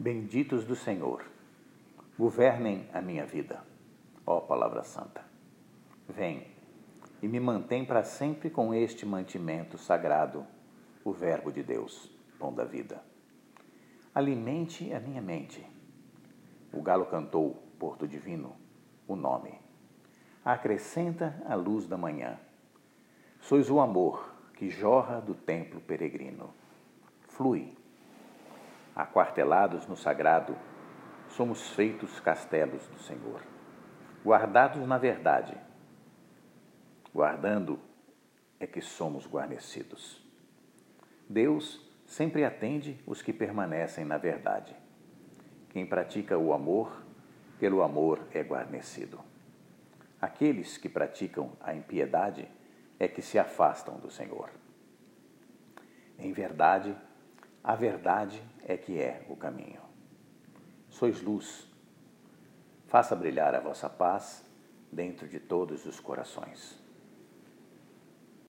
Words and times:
Benditos 0.00 0.64
do 0.64 0.76
Senhor, 0.76 1.24
governem 2.16 2.88
a 2.94 3.02
minha 3.02 3.26
vida, 3.26 3.64
ó 4.24 4.38
Palavra 4.38 4.84
Santa. 4.84 5.24
Vem 6.08 6.46
e 7.20 7.26
me 7.26 7.40
mantém 7.40 7.84
para 7.84 8.04
sempre 8.04 8.48
com 8.48 8.72
este 8.72 9.04
mantimento 9.04 9.76
sagrado, 9.76 10.46
o 11.04 11.10
Verbo 11.10 11.50
de 11.50 11.64
Deus, 11.64 12.08
pão 12.38 12.54
da 12.54 12.62
vida. 12.62 13.02
Alimente 14.14 14.94
a 14.94 15.00
minha 15.00 15.20
mente. 15.20 15.66
O 16.72 16.80
galo 16.80 17.06
cantou, 17.06 17.60
Porto 17.76 18.06
Divino, 18.06 18.54
o 19.04 19.16
nome. 19.16 19.60
Acrescenta 20.44 21.42
a 21.44 21.56
luz 21.56 21.88
da 21.88 21.96
manhã. 21.96 22.38
Sois 23.40 23.68
o 23.68 23.80
amor 23.80 24.32
que 24.54 24.70
jorra 24.70 25.20
do 25.20 25.34
templo 25.34 25.80
peregrino. 25.80 26.54
Flui 27.26 27.76
aquartelados 28.98 29.86
no 29.86 29.96
sagrado, 29.96 30.56
somos 31.28 31.70
feitos 31.70 32.18
castelos 32.18 32.84
do 32.88 32.98
Senhor, 32.98 33.40
guardados 34.24 34.84
na 34.88 34.98
verdade. 34.98 35.56
Guardando 37.14 37.78
é 38.58 38.66
que 38.66 38.80
somos 38.80 39.24
guarnecidos. 39.24 40.20
Deus 41.28 41.80
sempre 42.06 42.44
atende 42.44 43.00
os 43.06 43.22
que 43.22 43.32
permanecem 43.32 44.04
na 44.04 44.18
verdade. 44.18 44.74
Quem 45.70 45.86
pratica 45.86 46.36
o 46.36 46.52
amor, 46.52 47.04
pelo 47.60 47.82
amor 47.82 48.26
é 48.32 48.42
guarnecido. 48.42 49.20
Aqueles 50.20 50.76
que 50.76 50.88
praticam 50.88 51.52
a 51.60 51.72
impiedade 51.72 52.48
é 52.98 53.06
que 53.06 53.22
se 53.22 53.38
afastam 53.38 54.00
do 54.00 54.10
Senhor. 54.10 54.50
Em 56.18 56.32
verdade, 56.32 56.96
a 57.62 57.74
verdade 57.74 58.42
é 58.64 58.76
que 58.76 59.00
é 59.00 59.24
o 59.28 59.36
caminho. 59.36 59.80
Sois 60.88 61.20
luz. 61.20 61.66
Faça 62.86 63.14
brilhar 63.14 63.54
a 63.54 63.60
vossa 63.60 63.88
paz 63.88 64.44
dentro 64.90 65.28
de 65.28 65.38
todos 65.38 65.84
os 65.84 66.00
corações. 66.00 66.87